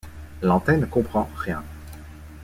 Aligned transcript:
Lantin 0.41 0.77
ne 0.77 0.87
comprend 0.87 1.29
rien. 1.35 1.63